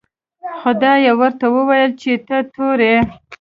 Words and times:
خدای 0.59 1.05
ورته 1.19 1.45
وویل 1.55 1.91
چې 2.01 2.11
ته 2.27 2.37
تور 2.53 2.77
یې. 2.89 2.97